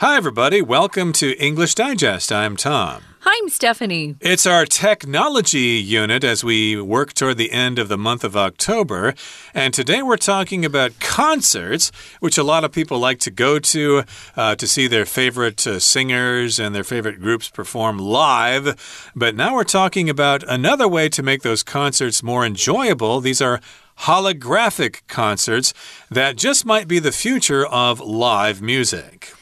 [0.00, 0.60] Hi, everybody.
[0.60, 2.30] Welcome to English Digest.
[2.30, 3.02] I'm Tom.
[3.20, 4.16] Hi, I'm Stephanie.
[4.20, 9.14] It's our technology unit as we work toward the end of the month of October.
[9.54, 14.04] And today we're talking about concerts, which a lot of people like to go to
[14.36, 19.10] uh, to see their favorite uh, singers and their favorite groups perform live.
[19.16, 23.22] But now we're talking about another way to make those concerts more enjoyable.
[23.22, 23.62] These are
[24.00, 25.72] holographic concerts
[26.10, 29.32] that just might be the future of live music.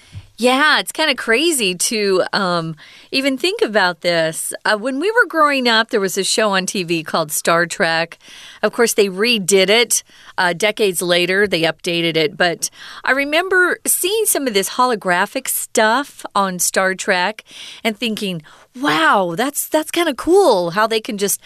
[0.45, 2.77] Yeah, it's kind of crazy to um,
[3.15, 4.53] even think about this.
[4.65, 8.19] Uh, when we were growing up, there was a show on TV called Star Trek.
[8.61, 10.03] Of course, they redid it
[10.37, 12.37] uh, decades later, they updated it.
[12.37, 12.71] But
[13.05, 17.45] I remember seeing some of this holographic stuff on Star Trek
[17.85, 18.43] and thinking,
[18.81, 21.41] wow, that's that's kind of cool how they can just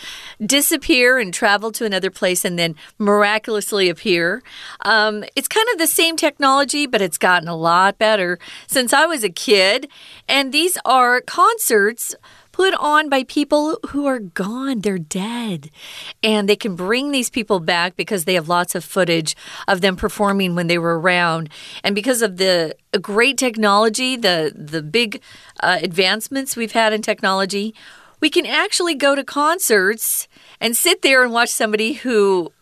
[0.45, 4.43] disappear and travel to another place and then miraculously appear.
[4.83, 9.05] Um, it's kind of the same technology, but it's gotten a lot better since I
[9.05, 9.89] was a kid.
[10.29, 11.21] And these are
[11.59, 12.14] concerts
[12.53, 14.81] put on by people who are gone.
[14.81, 15.70] They're dead.
[16.23, 19.97] And they can bring these people back because they have lots of footage of them
[19.97, 21.51] performing when they were around.
[21.83, 25.20] And because of the great technology, the, the big
[25.61, 27.75] uh, advancements we've had in technology,
[28.20, 30.29] we can actually go to concerts
[30.61, 32.53] and sit there and watch somebody who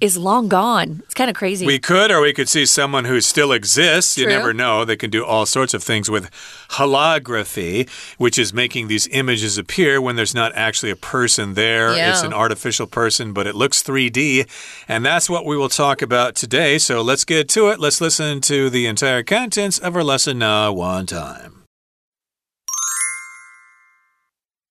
[0.00, 1.02] is long gone.
[1.04, 1.66] It's kind of crazy.
[1.66, 4.14] We could, or we could see someone who still exists.
[4.14, 4.24] True.
[4.24, 4.84] You never know.
[4.84, 6.30] They can do all sorts of things with
[6.70, 11.96] holography, which is making these images appear when there's not actually a person there.
[11.96, 12.10] Yeah.
[12.10, 14.48] It's an artificial person, but it looks 3D.
[14.86, 16.78] And that's what we will talk about today.
[16.78, 17.80] So let's get to it.
[17.80, 21.64] Let's listen to the entire contents of our lesson now, one time.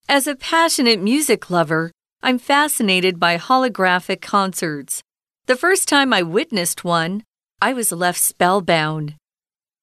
[0.09, 1.91] As a passionate music lover,
[2.23, 5.03] I'm fascinated by holographic concerts.
[5.47, 7.23] The first time I witnessed one,
[7.61, 9.15] I was left spellbound.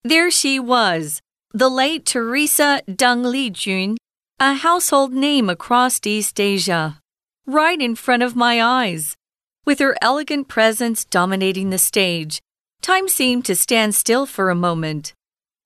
[0.03, 1.23] There she was,
[1.55, 3.97] the late Teresa Deng Lijun,
[4.39, 7.01] a household name across East Asia,
[7.47, 9.17] right in front of my eyes.
[9.65, 12.43] With her elegant presence dominating the stage,
[12.83, 15.15] time seemed to stand still for a moment.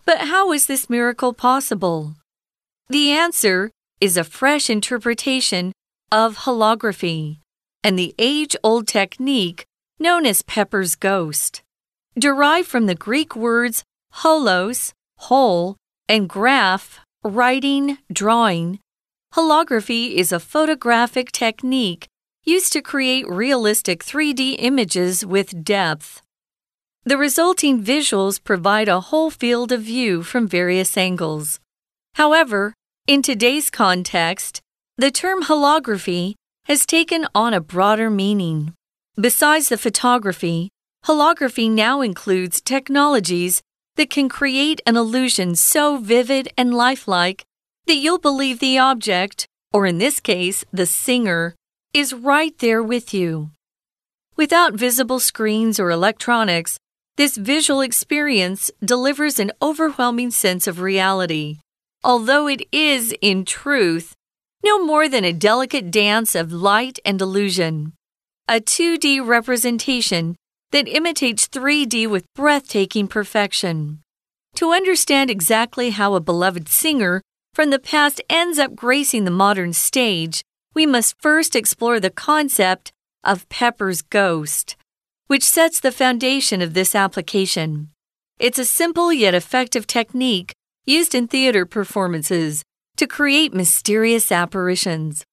[0.04, 2.14] But how is this miracle possible?
[2.88, 5.72] The answer is a fresh interpretation
[6.12, 7.38] of holography
[7.82, 9.64] and the age old technique
[9.98, 11.62] known as Pepper's ghost.
[12.18, 15.76] Derived from the Greek words holos, whole,
[16.08, 18.78] and graph, writing, drawing,
[19.34, 22.08] holography is a photographic technique
[22.44, 26.22] used to create realistic 3D images with depth.
[27.04, 31.60] The resulting visuals provide a whole field of view from various angles.
[32.14, 32.74] However,
[33.06, 34.60] in today's context,
[34.96, 36.34] the term holography
[36.64, 38.74] has taken on a broader meaning.
[39.20, 40.70] Besides the photography,
[41.04, 43.62] holography now includes technologies
[43.96, 47.44] that can create an illusion so vivid and lifelike
[47.88, 51.56] that you'll believe the object, or in this case, the singer,
[51.92, 53.50] is right there with you.
[54.36, 56.78] Without visible screens or electronics,
[57.16, 61.58] this visual experience delivers an overwhelming sense of reality,
[62.04, 64.14] although it is, in truth,
[64.62, 67.94] no more than a delicate dance of light and illusion
[68.48, 70.34] a 2D representation
[70.72, 74.00] that imitates 3D with breathtaking perfection.
[74.56, 77.20] To understand exactly how a beloved singer
[77.52, 80.42] from the past ends up gracing the modern stage,
[80.74, 82.90] we must first explore the concept
[83.22, 84.76] of Pepper's Ghost,
[85.26, 87.90] which sets the foundation of this application.
[88.38, 90.54] It's a simple yet effective technique
[90.86, 92.62] used in theater performances
[92.96, 95.24] to create mysterious apparitions.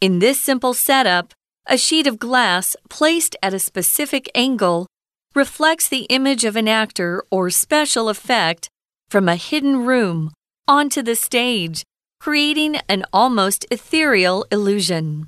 [0.00, 1.32] In this simple setup,
[1.68, 4.86] a sheet of glass placed at a specific angle
[5.34, 8.68] reflects the image of an actor or special effect
[9.08, 10.30] from a hidden room
[10.68, 11.82] onto the stage,
[12.20, 15.26] creating an almost ethereal illusion.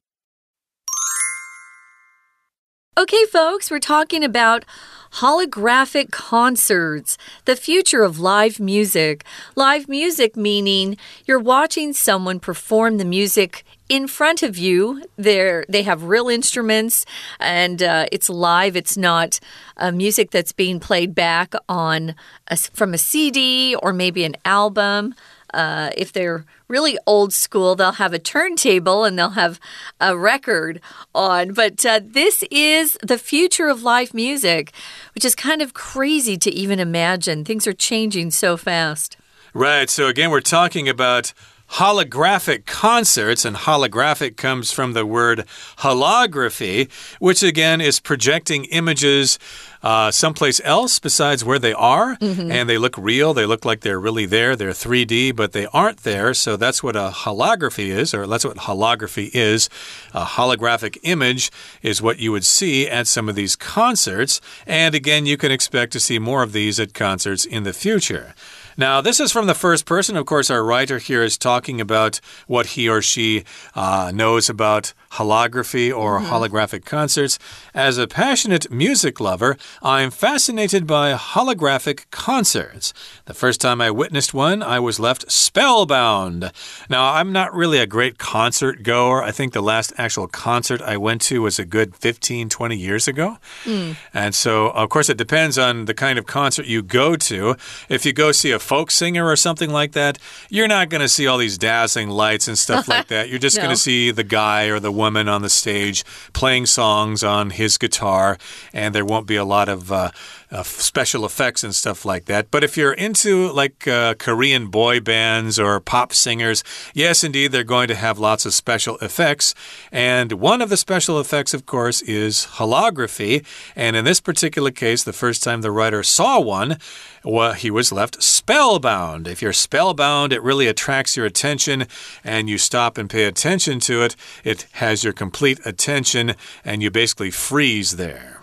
[2.99, 4.65] Okay, folks, we're talking about
[5.13, 9.25] holographic concerts, the future of live music.
[9.55, 15.05] Live music meaning you're watching someone perform the music in front of you.
[15.17, 17.07] They're, they have real instruments
[17.39, 18.75] and uh, it's live.
[18.75, 19.39] It's not
[19.77, 22.17] uh, music that's being played back on
[22.49, 25.15] a, from a CD or maybe an album.
[25.55, 29.59] Uh, if they're really old school, they'll have a turntable and they'll have
[30.01, 30.81] a record
[31.15, 31.53] on.
[31.53, 34.73] But uh, this is the future of live music,
[35.15, 37.45] which is kind of crazy to even imagine.
[37.45, 39.17] Things are changing so fast.
[39.55, 39.89] Right.
[39.89, 41.33] So, again, we're talking about
[41.73, 45.45] holographic concerts, and holographic comes from the word
[45.79, 49.39] holography, which again is projecting images
[49.83, 52.53] uh, someplace else besides where they are, Mm -hmm.
[52.53, 53.33] and they look real.
[53.35, 54.57] They look like they're really there.
[54.57, 56.35] They're 3D, but they aren't there.
[56.35, 59.69] So that's what a holography is, or that's what holography is.
[60.13, 61.51] A holographic image
[61.83, 64.41] is what you would see at some of these concerts.
[64.67, 68.35] And again, you can expect to see more of these at concerts in the future.
[68.79, 70.17] Now, this is from the first person.
[70.17, 73.43] Of course, our writer here is talking about what he or she
[73.75, 76.31] uh, knows about holography or mm -hmm.
[76.31, 77.39] holographic concerts.
[77.75, 82.93] As a passionate music lover, I'm fascinated by holographic concerts.
[83.25, 86.53] The first time I witnessed one, I was left spellbound.
[86.89, 89.23] Now, I'm not really a great concert goer.
[89.29, 93.09] I think the last actual concert I went to was a good 15, 20 years
[93.09, 93.39] ago.
[93.65, 93.97] Mm.
[94.13, 97.57] And so, of course, it depends on the kind of concert you go to.
[97.89, 100.19] If you go see a folk singer or something like that,
[100.49, 103.29] you're not going to see all these dazzling lights and stuff like that.
[103.29, 103.65] You're just no.
[103.65, 107.79] going to see the guy or the woman on the stage playing songs on his
[107.79, 108.37] guitar,
[108.73, 109.91] and there won't be a lot of.
[109.91, 110.11] Uh,
[110.51, 112.51] uh, special effects and stuff like that.
[112.51, 116.65] But if you're into like uh, Korean boy bands or pop singers,
[116.95, 119.55] yes, indeed, they're going to have lots of special effects.
[119.93, 123.45] And one of the special effects, of course, is holography.
[123.77, 126.79] And in this particular case, the first time the writer saw one,
[127.25, 129.29] well, he was left spellbound.
[129.29, 131.87] If you're spellbound, it really attracts your attention
[132.25, 134.17] and you stop and pay attention to it.
[134.45, 136.35] It has your complete attention
[136.65, 138.38] and you basically freeze there.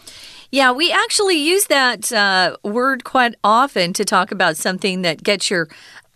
[0.52, 5.50] Yeah, we actually use that uh, word quite often to talk about something that gets
[5.50, 5.68] your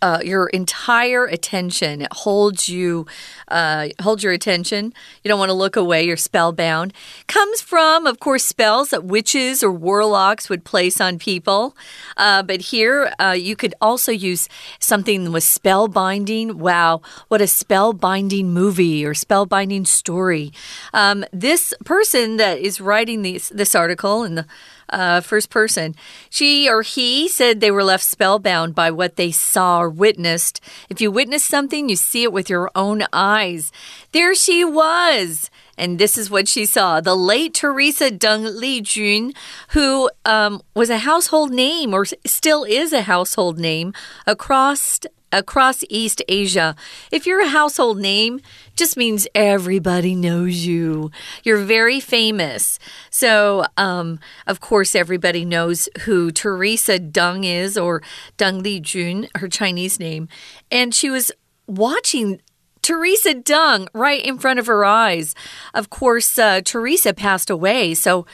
[0.02, 2.02] uh, your entire attention.
[2.02, 3.06] It holds you,
[3.48, 4.94] uh, holds your attention.
[5.22, 6.04] You don't want to look away.
[6.04, 6.92] You're spellbound.
[7.26, 11.76] Comes from, of course, spells that witches or warlocks would place on people.
[12.16, 14.48] Uh, but here, uh, you could also use
[14.78, 16.54] something with spellbinding.
[16.54, 20.52] Wow, what a spellbinding movie or spellbinding story.
[20.92, 24.46] Um, this person that is writing these, this article in the
[24.90, 25.94] uh, first person.
[26.28, 30.60] She or he said they were left spellbound by what they saw or witnessed.
[30.88, 33.72] If you witness something, you see it with your own eyes.
[34.12, 35.50] There she was.
[35.78, 37.00] And this is what she saw.
[37.00, 39.34] The late Teresa Deng Lijun,
[39.70, 43.94] who um, was a household name or still is a household name
[44.26, 45.00] across
[45.32, 46.74] across East Asia.
[47.10, 48.40] If you're a household name,
[48.76, 51.10] just means everybody knows you.
[51.44, 52.78] You're very famous.
[53.10, 58.02] So, um, of course, everybody knows who Teresa Deng is or
[58.38, 60.28] Deng Lijun, her Chinese name.
[60.70, 61.30] And she was
[61.66, 62.40] watching
[62.82, 65.34] Teresa Deng right in front of her eyes.
[65.74, 67.94] Of course, uh, Teresa passed away.
[67.94, 68.26] So,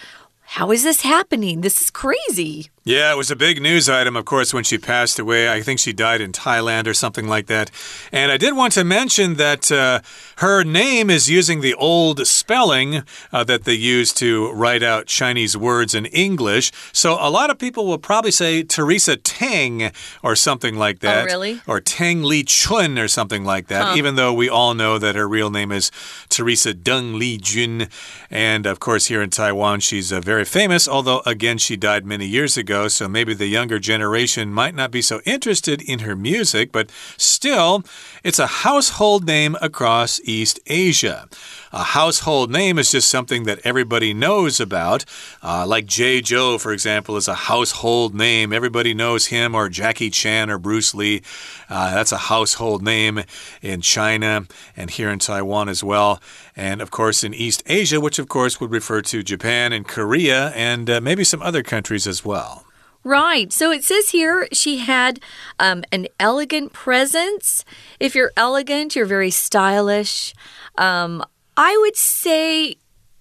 [0.50, 1.60] how is this happening?
[1.60, 2.70] This is crazy.
[2.86, 5.50] Yeah, it was a big news item, of course, when she passed away.
[5.52, 7.68] I think she died in Thailand or something like that.
[8.12, 10.02] And I did want to mention that uh,
[10.36, 13.02] her name is using the old spelling
[13.32, 16.70] uh, that they use to write out Chinese words in English.
[16.92, 19.90] So a lot of people will probably say Teresa Tang
[20.22, 21.24] or something like that.
[21.24, 21.60] Oh, really?
[21.66, 23.94] Or Tang Li Chun or something like that, huh.
[23.96, 25.90] even though we all know that her real name is
[26.28, 27.88] Teresa Deng Li Jun.
[28.30, 32.26] And of course, here in Taiwan, she's uh, very famous, although, again, she died many
[32.26, 36.14] years ago ago, so maybe the younger generation might not be so interested in her
[36.14, 37.82] music, but still,
[38.22, 41.26] it's a household name across East Asia.
[41.72, 45.04] A household name is just something that everybody knows about.
[45.42, 48.52] Uh, like Jay Chou, for example, is a household name.
[48.52, 51.22] Everybody knows him, or Jackie Chan or Bruce Lee.
[51.70, 53.22] Uh, that's a household name
[53.62, 54.46] in China
[54.76, 56.20] and here in Taiwan as well.
[56.54, 60.50] And of course, in East Asia, which of course would refer to Japan and Korea
[60.50, 62.65] and uh, maybe some other countries as well.
[63.06, 63.52] Right.
[63.52, 65.20] So it says here she had
[65.60, 67.64] um, an elegant presence.
[68.00, 70.34] If you're elegant, you're very stylish.
[70.76, 71.24] Um,
[71.56, 72.78] I would say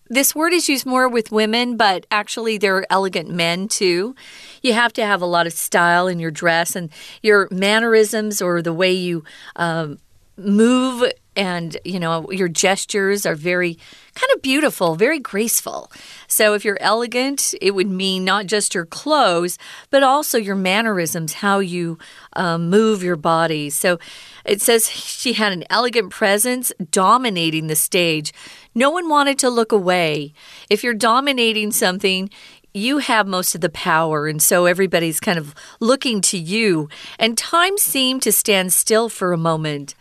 [0.10, 4.16] this word is used more with women, but actually there are elegant men too.
[4.64, 6.90] You have to have a lot of style in your dress and
[7.22, 9.24] your mannerisms or the way you
[9.56, 10.00] um,
[10.36, 11.04] move
[11.36, 13.78] and you know your gestures are very
[14.14, 15.92] kind of beautiful very graceful
[16.28, 19.58] so if you're elegant it would mean not just your clothes
[19.90, 21.98] but also your mannerisms how you
[22.34, 24.00] um, move your body so
[24.46, 28.34] it says she had an elegant presence dominating the stage
[28.74, 30.34] no one wanted to look away
[30.70, 32.30] if you're dominating something
[32.76, 36.90] you have most of the power, and so everybody's kind of looking to you.
[37.18, 39.96] And time seemed to stand still for a moment.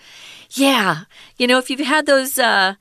[0.55, 1.05] Yeah,
[1.37, 2.75] you know, if you've had those uh,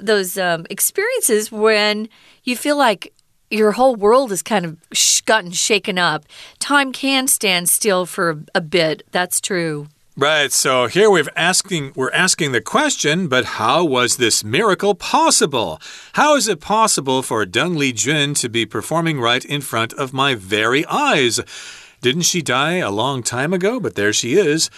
[0.00, 2.08] those um, experiences when
[2.42, 3.12] you feel like
[3.50, 6.24] your whole world has kind of sh gotten shaken up,
[6.58, 9.02] time can stand still for a, a bit.
[9.12, 9.88] That's true.
[10.16, 10.50] Right.
[10.50, 15.80] So here we're asking we're asking the question, but how was this miracle possible?
[16.14, 20.12] How is it possible for Deng Li Jun to be performing right in front of
[20.14, 21.40] my very eyes?
[22.00, 23.78] Didn't she die a long time ago?
[23.78, 24.70] But there she is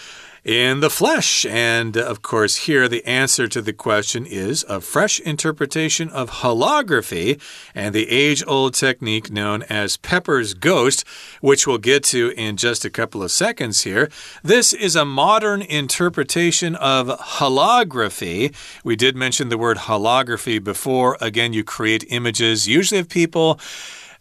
[0.43, 1.45] in the flesh.
[1.45, 6.29] And uh, of course, here the answer to the question is a fresh interpretation of
[6.41, 7.39] holography
[7.75, 11.05] and the age old technique known as Pepper's Ghost,
[11.41, 14.09] which we'll get to in just a couple of seconds here.
[14.43, 18.53] This is a modern interpretation of holography.
[18.83, 21.17] We did mention the word holography before.
[21.21, 23.59] Again, you create images, usually of people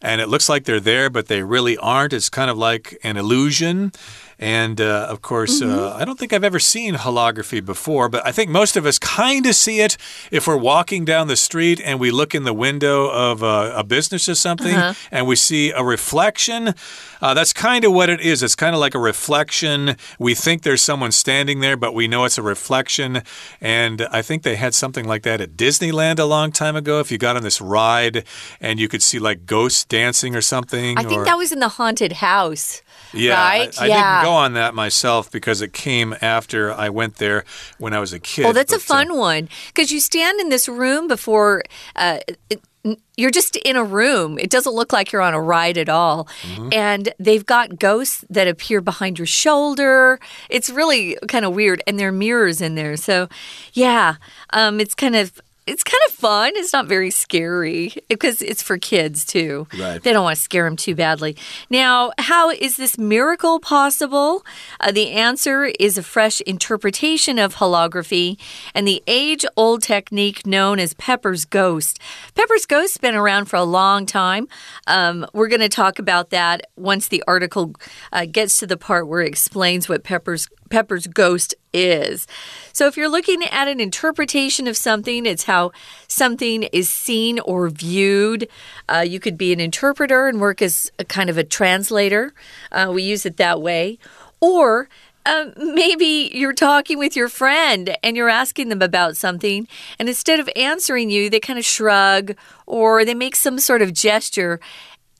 [0.03, 2.13] and it looks like they're there, but they really aren't.
[2.13, 3.93] It's kind of like an illusion.
[4.41, 5.79] And uh, of course, mm -hmm.
[5.79, 6.03] uh, mm-hmm.
[6.03, 9.47] I don't think I've ever seen holography before, but I think most of us kind
[9.47, 9.97] of see it
[10.31, 13.85] if we're walking down the street and we look in the window of a, a
[13.85, 14.95] business or something uh -huh.
[15.11, 16.75] and we see a reflection.
[17.23, 18.43] Uh, that's kind of what it is.
[18.43, 19.97] It's kind of like a reflection.
[20.19, 23.23] We think there's someone standing there, but we know it's a reflection.
[23.61, 27.01] And I think they had something like that at Disneyland a long time ago.
[27.01, 28.25] If you got on this ride
[28.61, 30.99] and you could see like ghosts dancing or something.
[30.99, 31.25] I think or...
[31.25, 32.83] that was in the haunted house.
[33.13, 33.81] Yeah, right?
[33.81, 34.21] I, I yeah.
[34.21, 37.45] didn't go on that myself because it came after I went there
[37.79, 38.45] when I was a kid.
[38.45, 41.63] Well, that's but, a fun uh, one because you stand in this room before.
[41.97, 42.63] Uh, it,
[43.17, 44.39] you're just in a room.
[44.39, 46.29] It doesn't look like you're on a ride at all.
[46.43, 46.75] Mm -hmm.
[46.75, 50.19] And they've got ghosts that appear behind your shoulder.
[50.49, 51.83] It's really kind of weird.
[51.87, 52.97] And there are mirrors in there.
[52.97, 53.29] So,
[53.73, 54.15] yeah,
[54.55, 55.31] um, it's kind of
[55.67, 56.53] it's kind of fun.
[56.57, 59.67] It's not very scary because it's for kids too.
[59.79, 60.03] Right.
[60.03, 61.37] They don't want to scare them too badly.
[61.69, 64.45] Now, how is this miracle possible?
[64.81, 68.39] Uh, the answer is a fresh interpretation of holography
[68.75, 71.99] and the age old technique known as Pepper's Ghost.
[72.35, 74.49] Pepper's Ghost's been around for a long time.
[74.87, 77.75] Um, we're going to talk about that once the article
[78.13, 82.27] uh, gets to the part where it explains what Pepper's Pepper's ghost is.
[82.73, 85.73] So, if you're looking at an interpretation of something, it's how
[86.09, 88.49] something is seen or viewed.
[88.89, 92.33] Uh, you could be an interpreter and work as a kind of a translator.
[92.73, 93.99] Uh, we use it that way.
[94.41, 94.89] Or
[95.27, 100.41] um, maybe you're talking with your friend and you're asking them about something, and instead
[100.41, 102.35] of answering you, they kind of shrug
[102.67, 104.61] or they make some sort of gesture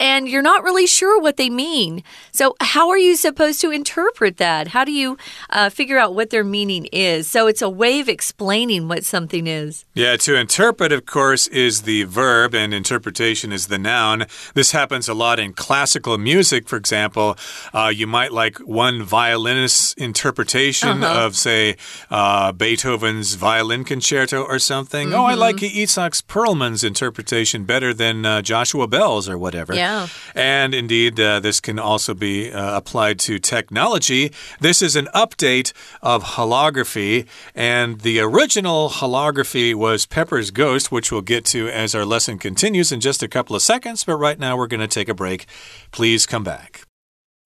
[0.01, 2.03] and you're not really sure what they mean.
[2.33, 4.69] So, how are you supposed to interpret that?
[4.69, 5.19] How do you
[5.51, 7.29] uh, figure out what their meaning is?
[7.29, 9.85] So, it's a way of explaining what something is.
[9.95, 14.25] Yeah, to interpret, of course, is the verb, and interpretation is the noun.
[14.55, 17.37] This happens a lot in classical music, for example.
[17.75, 21.27] Uh, you might like one violinist's interpretation uh -huh.
[21.27, 21.77] of, say,
[22.11, 25.09] uh, Beethoven's violin concerto or something.
[25.09, 25.21] Mm -hmm.
[25.21, 25.83] Oh, I like mm-hmm.
[25.83, 29.75] Itzhak Perlman's interpretation better than uh, Joshua Bell's or whatever.
[29.75, 29.90] Yeah.
[30.36, 34.32] And indeed, uh, this can also be uh, applied to technology.
[34.60, 41.22] This is an update of holography, and the original holography was Pepper's Ghost, which we'll
[41.22, 44.04] get to as our lesson continues in just a couple of seconds.
[44.04, 45.46] But right now, we're going to take a break.
[45.92, 46.84] Please come back.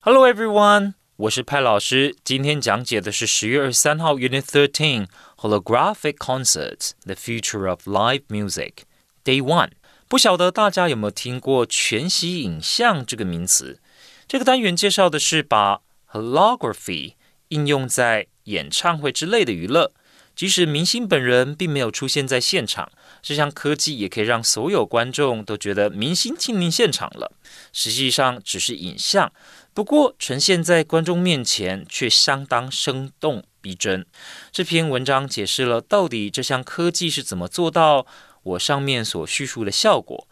[0.01, 0.95] Hello, everyone.
[1.17, 5.07] 我是派老师，今天讲解的是十月二十三号 Unit Thirteen
[5.39, 8.83] Holographic Concerts: The Future of Live Music,
[9.25, 9.71] Day One。
[10.06, 13.80] 不晓得大家有没有听过全息影像这个名词？
[14.28, 15.80] 这个单元介绍的是把
[16.12, 17.14] holography
[17.48, 19.92] 应用在演唱会之类的娱乐，
[20.36, 22.92] 即使明星本人并没有出现在现场，
[23.22, 27.32] 这项科技也可以让所有观众都觉得明星亲临现场了。
[27.72, 29.32] 实际上只是影像，
[29.72, 34.06] 不过呈现在观众面前却相当生动逼真。
[34.52, 38.06] 这篇文章解释了到底这项科技是怎么做到。
[38.44, 40.28] 我上面所叙述的效果。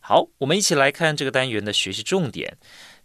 [0.00, 2.56] 好，我们一起来看这个单元的学习重点。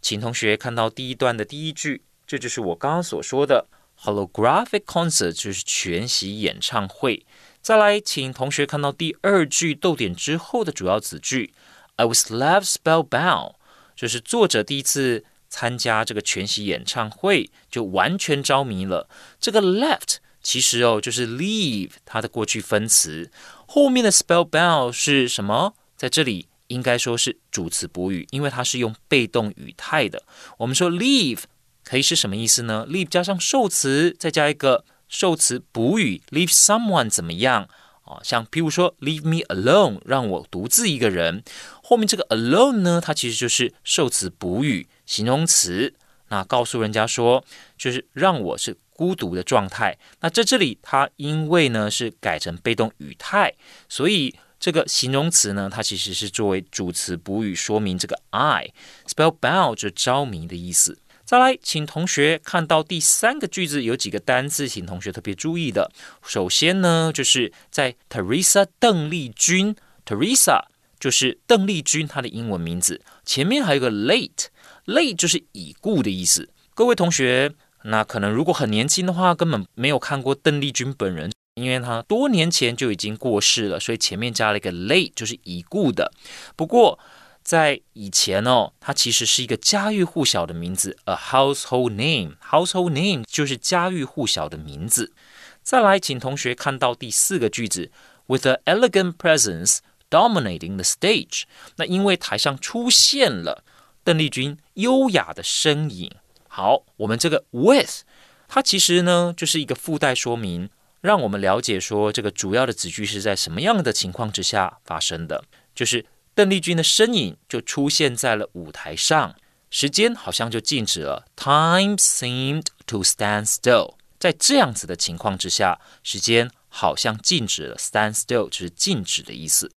[0.01, 3.67] 请同学看到第一段的第一句，这就是我刚刚所说的
[4.01, 7.25] holographic concert，就是全息演唱会。
[7.61, 11.53] 再来，请同学看到第二句逗点之后的主要子句
[11.97, 13.55] ，I was left spellbound，
[13.95, 19.09] 就是作者第一次参加这个全息演唱会就完全着迷了。
[19.39, 23.29] 这个 left 其实哦就是 leave 它的过去分词。
[23.71, 25.75] 后面的 spellbound 是什么？
[25.95, 30.23] 在这里应该说是主词补语，因为它是用被动语态的。
[30.57, 31.41] 我们说 leave
[31.83, 37.69] 可以是什么意思呢？leave 加上受词，再加一个受词补语，leave someone 怎么样
[38.05, 38.17] 啊？
[38.23, 41.43] 像譬如说 leave me alone，让我独自一个人。
[41.83, 45.93] 后面这个 alone 呢，它其实就是受词补语，形容词。
[46.29, 47.43] 那告诉人家说，
[47.77, 48.77] 就是让我是。
[48.99, 49.97] 孤独的状态。
[50.19, 53.53] 那在这里，它因为呢是改成被动语态，
[53.87, 58.73] 所以这个形容词呢，它其实是作为主词补语，说明这个 I
[59.07, 60.99] spellbound 就着迷的意思。
[61.23, 65.89] 再来，请同学看到第三个句子有几个单词，请同学特别注意的。
[66.21, 69.73] 首先呢，就是在 Teresa 邓丽君
[70.05, 70.65] ，Teresa
[70.99, 74.47] 就是邓丽君她的英文名字，前面还有个 late
[74.89, 76.49] Late 就是已故的意思。
[76.73, 77.51] 各位同学，
[77.83, 86.11] 那可能如果很年轻的话，根本没有看过邓丽君本人，因为她多年前就已经过世了，所以前面加了一个 late，就是已故的。
[86.55, 86.97] 不过，
[87.43, 92.37] 在以前哦，它其实是一个家喻户晓的名字，a household name。
[92.49, 95.13] household name 就是家喻户晓的名字。
[95.61, 97.91] 再来，请同学看到第四个句子
[98.25, 99.77] ，with an elegant presence
[100.09, 101.43] dominating the stage。
[101.75, 103.63] 那因为台上出现了
[104.03, 106.11] 邓丽君优雅的身影。
[106.47, 108.03] 好，我们这个 with，
[108.47, 110.69] 它其实呢就是一个附带说明，
[111.01, 116.05] 让我们了解说这个主要的子句是在什么样的情况之下发生的，就是。
[116.35, 119.35] 邓丽君的身影就出现在了舞台上，
[119.69, 121.25] 时间好像就静止了。
[121.35, 123.95] Time seemed to stand still。
[124.17, 127.75] 在这样子的情况之下，时间好像静止了。
[127.75, 129.69] Stand still 就是静止的意思。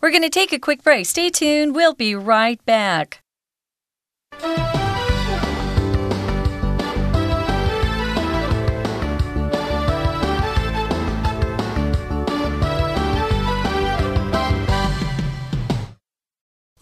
[0.00, 1.06] We're going to take a quick break.
[1.06, 1.72] Stay tuned.
[1.72, 3.21] We'll be right back.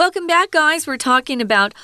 [0.00, 0.87] Welcome back, guys.
[0.87, 1.75] We're talking about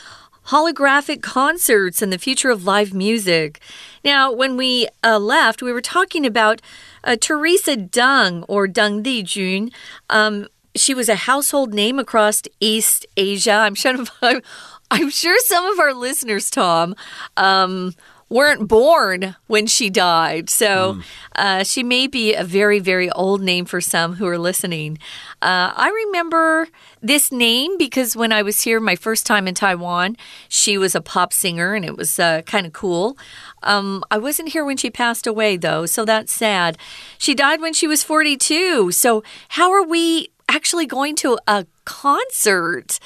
[0.46, 3.60] holographic concerts and the future of live music.
[4.04, 6.62] Now, when we uh, left, we were talking about
[7.04, 9.70] uh, Teresa Deng or Deng Lijun.
[10.08, 13.52] Um, she was a household name across East Asia.
[13.52, 14.42] I'm sure, I'm,
[14.90, 16.94] I'm sure some of our listeners, Tom,
[17.36, 17.94] um,
[18.28, 20.50] weren't born when she died.
[20.50, 21.02] So mm.
[21.36, 24.98] uh, she may be a very, very old name for some who are listening.
[25.40, 26.68] Uh, I remember
[27.00, 30.16] this name because when I was here my first time in Taiwan,
[30.48, 33.16] she was a pop singer and it was uh, kind of cool.
[33.62, 36.78] Um, I wasn't here when she passed away, though, so that's sad.
[37.18, 38.90] She died when she was 42.
[38.90, 42.98] So, how are we actually going to a concert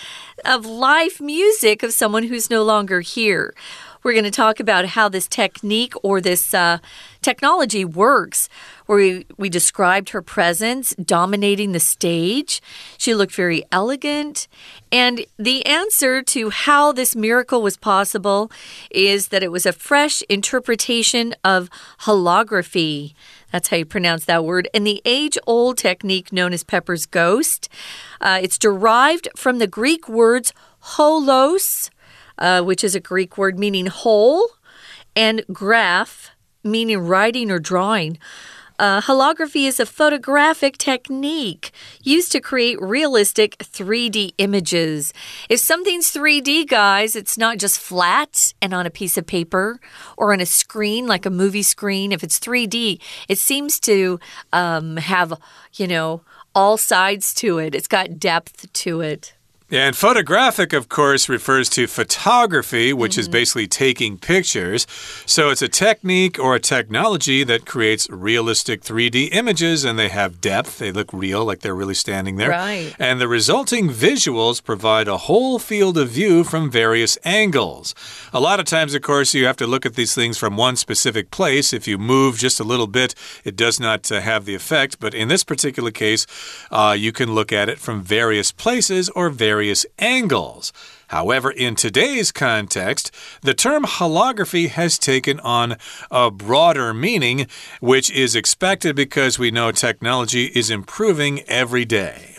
[0.44, 3.52] of live music of someone who's no longer here?
[4.04, 6.78] We're going to talk about how this technique or this uh,
[7.22, 8.48] technology works.
[8.86, 12.62] Where we, we described her presence dominating the stage.
[12.96, 14.48] She looked very elegant.
[14.92, 18.50] And the answer to how this miracle was possible
[18.90, 21.68] is that it was a fresh interpretation of
[22.00, 23.14] holography.
[23.52, 24.68] That's how you pronounce that word.
[24.72, 27.68] And the age old technique known as Pepper's Ghost.
[28.20, 31.90] Uh, it's derived from the Greek words holos
[32.40, 34.48] uh, which is a Greek word meaning whole,
[35.14, 36.30] and graph,
[36.64, 38.18] meaning writing or drawing.
[38.80, 41.70] Uh, holography is a photographic technique
[42.02, 45.12] used to create realistic 3D images.
[45.50, 49.80] If something's 3D, guys, it's not just flat and on a piece of paper
[50.16, 52.10] or on a screen like a movie screen.
[52.10, 54.18] If it's 3D, it seems to
[54.50, 55.34] um, have,
[55.74, 56.22] you know,
[56.54, 59.34] all sides to it, it's got depth to it.
[59.72, 63.20] And photographic, of course, refers to photography, which mm -hmm.
[63.20, 63.32] is mm-hmm.
[63.32, 64.86] basically taking pictures.
[65.26, 70.40] So it's a technique or a technology that creates realistic 3D images and they have
[70.40, 70.78] depth.
[70.78, 72.50] They look real, like they're really standing there.
[72.50, 72.94] Right.
[72.98, 77.94] And the resulting visuals provide a whole field of view from various angles.
[78.32, 80.76] A lot of times, of course, you have to look at these things from one
[80.76, 81.76] specific place.
[81.76, 84.98] If you move just a little bit, it does not uh, have the effect.
[84.98, 86.26] But in this particular case,
[86.70, 90.72] uh, you can look at it from various places or various various angles.
[91.08, 93.10] However, in today's context,
[93.42, 95.76] the term holography has taken on
[96.10, 97.46] a broader meaning,
[97.80, 102.36] which is expected because we know technology is improving every day.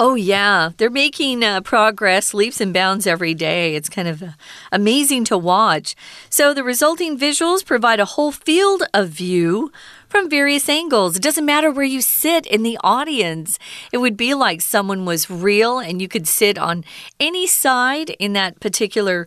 [0.00, 0.70] Oh, yeah.
[0.76, 3.76] They're making uh, progress leaps and bounds every day.
[3.76, 4.30] It's kind of uh,
[4.72, 5.94] amazing to watch.
[6.28, 9.70] So, the resulting visuals provide a whole field of view
[10.14, 11.16] from various angles.
[11.16, 13.58] It doesn't matter where you sit in the audience.
[13.90, 16.84] It would be like someone was real and you could sit on
[17.18, 19.26] any side in that particular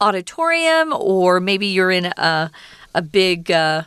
[0.00, 2.52] auditorium, or maybe you're in a,
[2.94, 3.50] a big.
[3.50, 3.82] Uh,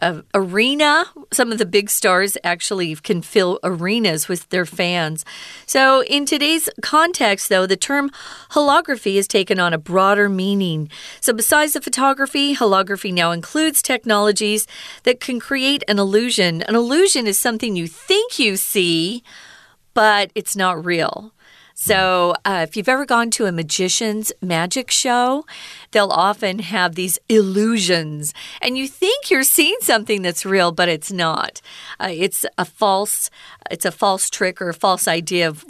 [0.00, 1.04] uh, arena.
[1.32, 5.24] Some of the big stars actually can fill arenas with their fans.
[5.66, 8.10] So, in today's context, though, the term
[8.50, 10.90] holography has taken on a broader meaning.
[11.20, 14.66] So, besides the photography, holography now includes technologies
[15.04, 16.62] that can create an illusion.
[16.62, 19.22] An illusion is something you think you see,
[19.94, 21.32] but it's not real.
[21.82, 25.46] So, uh, if you've ever gone to a magician's magic show,
[25.92, 31.10] they'll often have these illusions, and you think you're seeing something that's real, but it's
[31.10, 31.62] not.
[31.98, 33.30] Uh, it's a false,
[33.70, 35.64] it's a false trick or a false idea of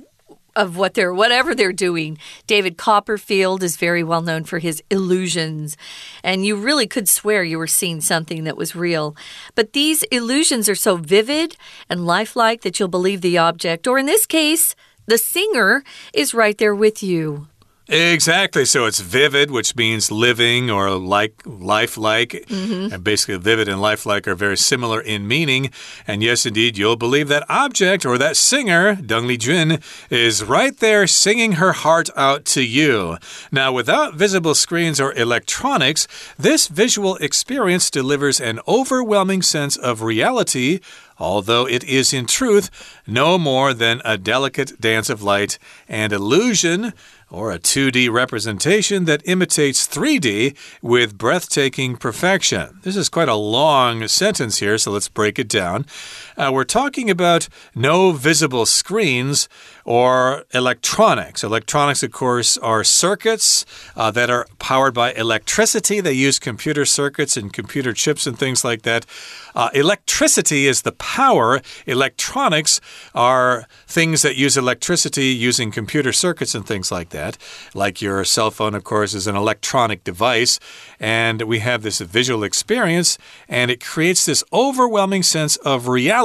[0.57, 2.19] of what they're whatever they're doing.
[2.49, 5.77] David Copperfield is very well known for his illusions,
[6.25, 9.15] and you really could swear you were seeing something that was real.
[9.55, 11.57] But these illusions are so vivid
[11.89, 14.75] and lifelike that you'll believe the object, or in this case,
[15.11, 15.83] the singer
[16.15, 17.49] is right there with you.
[17.91, 18.65] Exactly.
[18.65, 22.45] So it's vivid, which means living or like lifelike.
[22.49, 22.93] Mm -hmm.
[22.93, 25.73] And basically, vivid and lifelike are very similar in meaning.
[26.07, 31.07] And yes, indeed, you'll believe that object or that singer, Deng Lijun, is right there
[31.07, 33.17] singing her heart out to you.
[33.51, 36.07] Now, without visible screens or electronics,
[36.43, 40.79] this visual experience delivers an overwhelming sense of reality
[41.21, 42.71] although it is in truth
[43.07, 46.93] no more than a delicate dance of light and illusion
[47.31, 52.81] or a 2D representation that imitates 3D with breathtaking perfection.
[52.83, 55.87] This is quite a long sentence here, so let's break it down.
[56.37, 59.49] Uh, we're talking about no visible screens
[59.85, 61.43] or electronics.
[61.43, 63.67] Electronics, of course, are circuits
[63.97, 66.01] uh, that are powered by electricity.
[66.01, 69.07] They use computer circuits and computer chips and things like that.
[69.55, 71.61] Uh, electricity is the power.
[71.87, 72.81] Electronics
[73.15, 77.37] are things that use electricity using computer circuits and things like that.
[77.75, 80.61] Like your cell phone, of course, is an electronic device.
[81.01, 86.20] And we have this visual experience, and it creates this overwhelming sense of reality.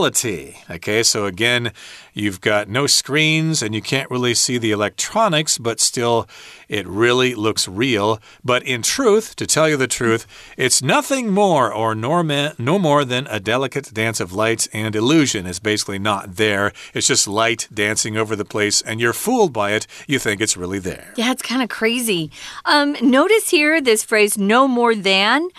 [0.70, 1.72] Okay, so again,
[2.18, 6.30] You've got no screens and you can't really see the electronics, but still,
[6.70, 8.22] it really looks real.
[8.42, 13.04] But in truth, to tell you the truth, it's nothing more or nor no more
[13.04, 16.72] than a delicate dance of lights and illusion is basically not there.
[16.94, 19.86] It's just light dancing over the place, and you're fooled by it.
[20.08, 21.12] You think it's really there.
[21.18, 22.32] Yeah, it's kind of crazy.
[22.64, 25.50] Um, notice here this phrase, no more than.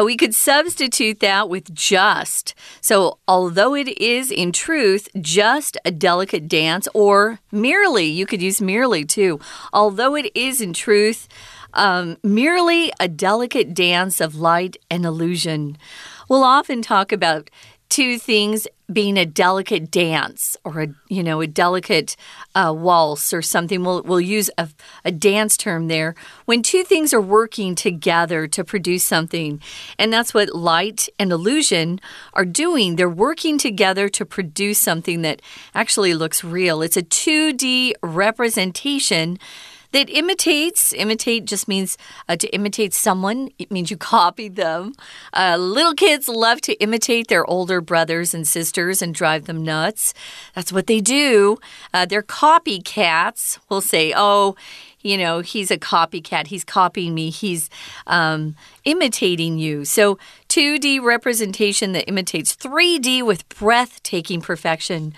[0.00, 2.54] Uh, we could substitute that with just.
[2.80, 8.60] So, although it is in truth just a delicate dance, or merely, you could use
[8.60, 9.40] merely too.
[9.72, 11.28] Although it is in truth
[11.74, 15.76] um, merely a delicate dance of light and illusion.
[16.28, 17.50] We'll often talk about
[17.90, 22.16] two things being a delicate dance or a you know a delicate
[22.54, 23.84] uh, waltz or something.
[23.84, 24.68] We'll, we'll use a,
[25.04, 26.14] a dance term there.
[26.46, 29.60] When two things are working together to produce something
[29.98, 32.00] and that's what light and illusion
[32.32, 32.96] are doing.
[32.96, 35.42] They're working together to produce something that
[35.74, 36.82] actually looks real.
[36.82, 39.38] It's a 2d representation
[39.92, 40.92] that imitates.
[40.92, 41.96] Imitate just means
[42.28, 44.92] uh, to imitate someone, it means you copy them.
[45.32, 50.14] Uh, little kids love to imitate their older brothers and sisters and drive them nuts.
[50.54, 51.58] That's what they do.
[51.92, 53.58] Uh, they're copycats.
[53.68, 54.56] We'll say, oh,
[55.02, 56.48] you know, he's a copycat.
[56.48, 57.30] He's copying me.
[57.30, 57.70] He's
[58.06, 59.84] um, imitating you.
[59.84, 65.14] So, 2D representation that imitates 3D with breathtaking perfection.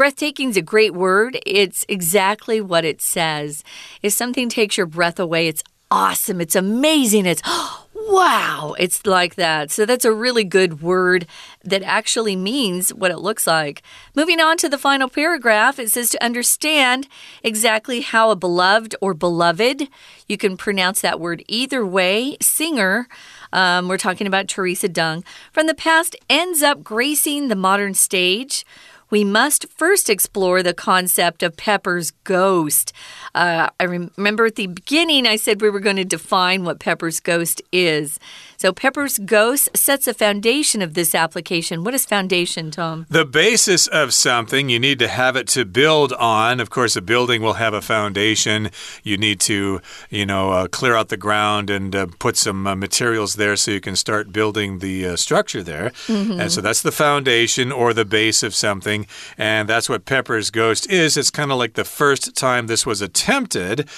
[0.00, 1.38] Breathtaking is a great word.
[1.44, 3.62] It's exactly what it says.
[4.00, 6.40] If something takes your breath away, it's awesome.
[6.40, 7.26] It's amazing.
[7.26, 7.42] It's
[7.94, 8.74] wow.
[8.78, 9.70] It's like that.
[9.70, 11.26] So that's a really good word
[11.64, 13.82] that actually means what it looks like.
[14.16, 17.06] Moving on to the final paragraph, it says to understand
[17.42, 19.86] exactly how a beloved or beloved,
[20.26, 23.06] you can pronounce that word either way, singer.
[23.52, 28.64] Um, we're talking about Teresa Deng from the past ends up gracing the modern stage
[29.10, 32.92] we must first explore the concept of Pepper's ghost.
[33.34, 37.20] Uh, I remember at the beginning I said we were going to define what Pepper's
[37.20, 38.18] ghost is.
[38.60, 41.82] So, Pepper's ghost sets a foundation of this application.
[41.82, 43.06] What is foundation, Tom?
[43.08, 44.68] The basis of something.
[44.68, 46.60] You need to have it to build on.
[46.60, 48.68] Of course, a building will have a foundation.
[49.02, 52.74] You need to, you know, uh, clear out the ground and uh, put some uh,
[52.76, 55.90] materials there so you can start building the uh, structure there.
[56.06, 56.40] Mm -hmm.
[56.40, 59.06] And so that's the foundation or the base of something.
[59.38, 61.16] And that's what Pepper's ghost is.
[61.16, 63.88] It's kind of like the first time this was attempted.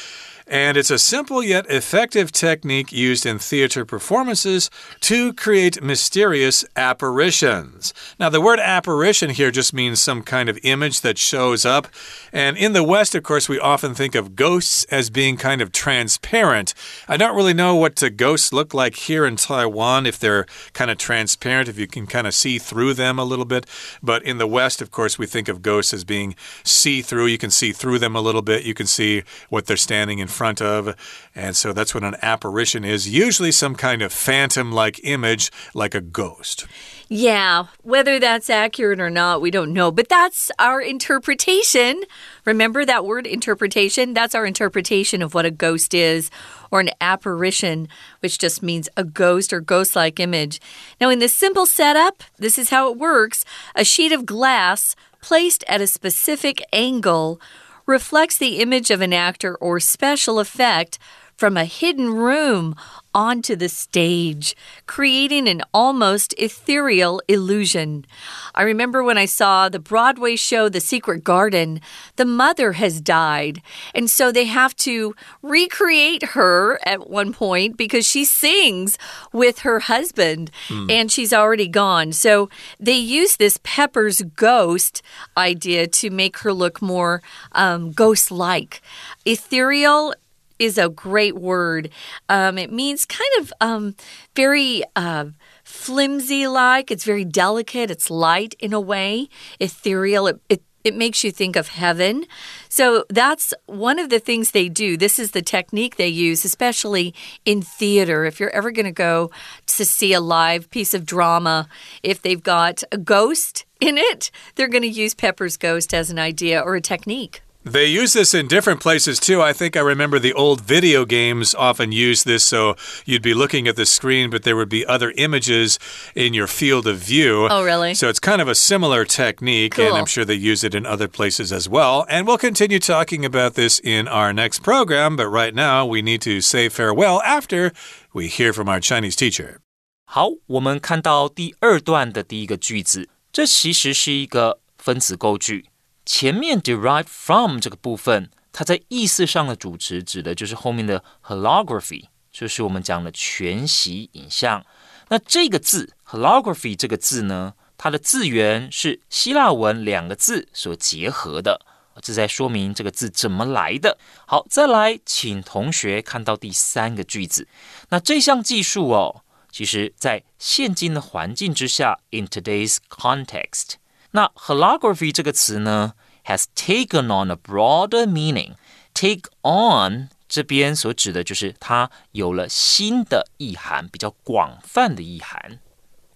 [0.53, 4.69] And it's a simple yet effective technique used in theater performances
[5.01, 7.95] to create mysterious apparitions.
[8.21, 11.89] Now, the word apparition here just means some kind of image that shows up.
[12.35, 15.73] And in the West, of course, we often think of ghosts as being kind of
[15.73, 16.75] transparent.
[17.09, 20.99] I don't really know what ghosts look like here in Taiwan, if they're kind of
[20.99, 23.65] transparent, if you can kind of see through them a little bit.
[24.03, 27.25] But in the West, of course, we think of ghosts as being see through.
[27.29, 30.29] You can see through them a little bit, you can see what they're standing in
[30.29, 30.97] front of.
[31.35, 35.95] And so that's what an apparition is usually some kind of phantom like image, like
[35.95, 36.67] a ghost.
[37.09, 39.91] Yeah, whether that's accurate or not, we don't know.
[39.91, 42.03] But that's our interpretation.
[42.47, 44.15] Remember that word interpretation?
[44.15, 46.31] That's our interpretation of what a ghost is,
[46.71, 47.89] or an apparition,
[48.21, 50.59] which just means a ghost or ghost like image.
[51.03, 55.65] Now, in this simple setup, this is how it works a sheet of glass placed
[55.69, 57.41] at a specific angle
[57.87, 60.99] reflects the image of an actor or special effect
[61.43, 62.77] from a hidden room
[63.13, 64.55] onto the stage,
[64.87, 68.07] creating an almost ethereal illusion.
[68.55, 71.81] I remember when I saw the Broadway show The Secret Garden,
[72.15, 73.61] the mother has died,
[73.93, 78.97] and so they have to recreate her at one point because she sings
[79.33, 80.89] with her husband mm.
[80.89, 82.13] and she's already gone.
[82.13, 85.03] So they use this Pepper's ghost
[85.37, 88.81] idea to make her look more um, ghost like.
[89.25, 90.15] Ethereal
[90.63, 91.91] is a great word.
[92.29, 93.95] Um, it means kind of um,
[94.35, 94.83] very.
[94.97, 95.27] Uh,
[95.65, 99.29] flimsy like it's very delicate it's light in a way
[99.61, 102.25] ethereal it, it it makes you think of heaven.
[102.69, 104.97] So that's one of the things they do.
[104.97, 108.25] This is the technique they use, especially in theater.
[108.25, 109.31] If you're ever going to go
[109.67, 111.69] to see a live piece of drama,
[112.03, 116.19] if they've got a ghost in it, they're going to use Pepper's ghost as an
[116.19, 117.43] idea or a technique.
[117.70, 119.42] They use this in different places too.
[119.42, 123.68] I think I remember the old video games often used this, so you'd be looking
[123.68, 125.78] at the screen, but there would be other images
[126.16, 127.50] in your field of view.
[127.50, 127.94] Oh, really?
[127.94, 129.88] So it's kind of a similar technique, cool.
[129.88, 132.06] and I'm sure they use it in other places as well.
[132.08, 136.22] And we'll continue talking about this in our next program, but right now we need
[136.22, 137.74] to say farewell after
[138.14, 139.58] we hear from our Chinese teacher.
[140.06, 145.66] 好，我们看到第二段的第一个句子，这其实是一个分词构句。
[146.05, 154.65] 前面 derive from 这个部分，它在意思上的主持指的就是后面的 holography，就是我们讲的全息影像。
[155.09, 161.61] 那这个字 holography 这个字呢，它的字源是希腊文两个字所结合的，
[162.01, 163.99] 这在说明这个字怎么来的。
[164.27, 167.47] 好，再来，请同学看到第三个句子。
[167.91, 173.75] 那这项技术哦，其实在现今的环境之下，in today's context。
[174.13, 175.93] 那 holography 这个词呢
[176.25, 178.55] ，has taken on a broader meaning。
[178.95, 185.59] take on 这边所指的就是它有了新的意涵，比较广泛的意涵。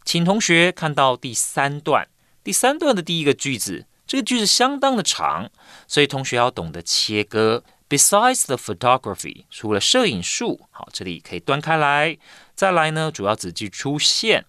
[0.04, 2.09] 请同学看到第三段，
[2.44, 5.50] 第三段的第一个句子，这个句子相当的长，
[5.88, 7.64] 所以同学要懂得切割。
[7.88, 12.18] Besides the photography，除了摄影术，好，这里可以断开来。
[12.54, 14.44] 再来呢，主要指句出现。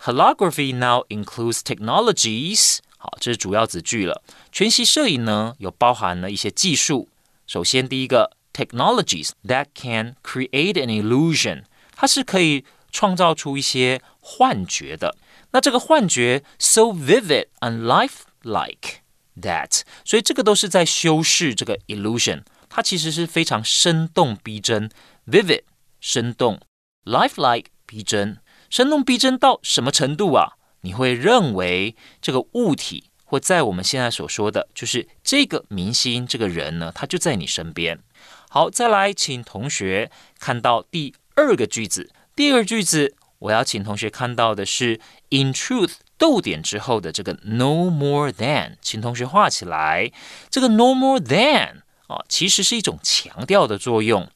[0.00, 2.78] Holography now includes technologies。
[2.98, 4.22] 好，这是主要子句了。
[4.50, 7.08] 全息摄影呢，有包含了一些技术。
[7.46, 11.64] 首先，第一个 technologies that can create an illusion，
[11.94, 15.16] 它是可以创造出一些幻觉的。
[15.52, 19.00] 那这个幻觉 so vivid and lifelike
[19.40, 22.42] that，所以这个都是在修饰这个 illusion。
[22.68, 24.90] 它其实是非常生动逼真，
[25.26, 25.62] vivid
[26.00, 26.60] 生动，
[27.04, 28.38] lifelike 逼真。
[28.69, 30.53] 生动逼真到什么程度啊？
[30.81, 37.99] 你会认为这个物体，或在我们现在所说的，就是这个明星这个人呢，他就在你身边。
[38.49, 42.09] 好，再来，请同学看到第二个句子。
[42.35, 44.99] 第二句子，我要请同学看到的是
[45.29, 50.11] “in truth” 逗点之后的这个 “no more than”，请同学画起来。
[50.49, 54.29] 这个 “no more than” 啊，其实是一种强调的作用，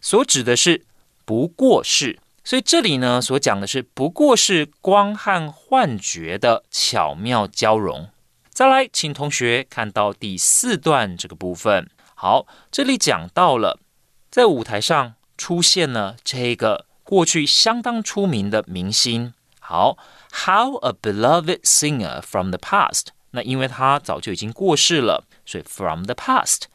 [0.00, 0.84] 所指的是
[1.24, 2.18] 不过是。
[2.46, 8.08] 所以这里呢，所讲的是不过是光和幻觉的巧妙交融。
[8.50, 11.90] 再来，请同学看到第四段这个部分。
[12.14, 13.80] 好，这里讲到了
[14.30, 19.34] 在舞台上出现了这个过去相当出名的明星。
[19.58, 19.98] 好
[20.46, 23.06] ，How a beloved singer from the past。
[23.32, 26.66] 那因为他早就已经过世了，所以 from the past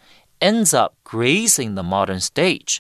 [0.42, 2.80] ends up gracing the modern stage。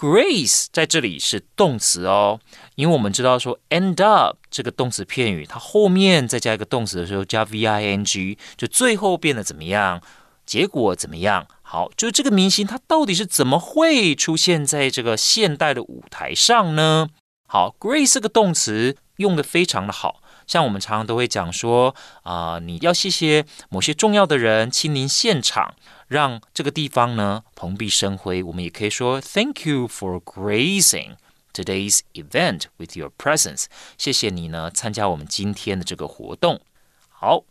[0.00, 2.38] Grace 在这里是动词哦，
[2.76, 10.00] 因为我们知道说 end up 这个动词片语，它后面再加一个动词的时候加 v i n g，就最后变得怎么样？
[10.46, 11.48] 结果怎么样？
[11.62, 17.08] 好，就这个明星他到底是怎么会出现在这个现代的舞台上呢？
[17.48, 20.22] 好，Grace 这个动词用的非常的好。
[20.47, 25.75] 像我们常常都会讲说啊，你要谢谢某些重要的人亲临现场，
[26.07, 28.43] 让这个地方呢蓬荜生辉。
[28.43, 31.15] 我们也可以说 Thank you for gracing
[31.53, 33.65] today's event with your presence。
[33.97, 36.61] 谢谢你呢参加我们今天的这个活动。
[37.09, 37.43] 好，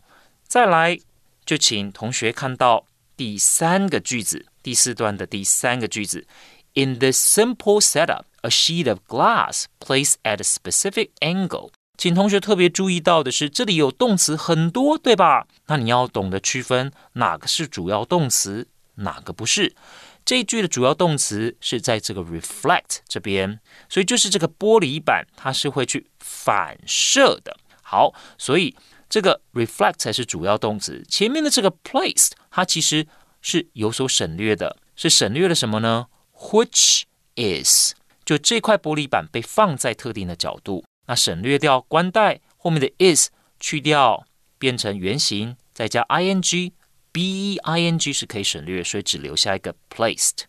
[0.46, 0.98] 再来
[1.44, 2.84] 就请同学看到
[3.16, 6.26] 第三个句子，第四段的第三个句子。
[6.74, 15.47] In this simple setup, a sheet of glass placed at a specific angle 请同学特别注意到的是，这里有动词很多，对吧？
[15.65, 19.75] 那你要懂得区分哪个是主要动词，哪个不是。
[20.23, 27.57] 这一句的主要动词是在这个 reflect 这边，所以就是这个玻璃板，它是会去反射的。
[27.81, 28.75] 好，所以
[29.09, 31.03] 这个 reflect 才是主要动词。
[31.09, 33.07] 前面的这个 placed，它其实
[33.41, 37.03] 是有所省略的，是省略了什么呢？Which
[37.35, 44.26] is 就这块玻璃板被放在特定的角度，那省略掉关带后面的 is 去掉，
[44.58, 50.44] 变成原形，再加 ing，b e i n g 是可以省略，所以只留下一个 placed。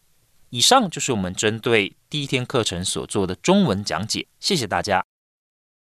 [0.49, 5.03] 以上就是我们针对第一天课程所做的中文讲解，谢谢大家。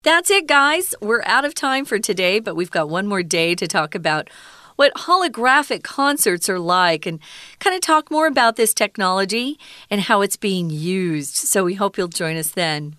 [0.02, 0.94] That's it, guys.
[1.00, 4.28] We're out of time for today, but we've got one more day to talk about
[4.76, 7.20] what holographic concerts are like and
[7.58, 9.56] kind of talk more about this technology
[9.88, 11.36] and how it's being used.
[11.36, 12.96] So we hope you'll join us then.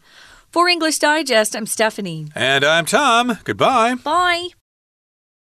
[0.52, 2.26] For English Digest, I'm Stephanie.
[2.34, 3.38] And I'm Tom.
[3.44, 3.94] Goodbye.
[3.94, 4.48] Bye.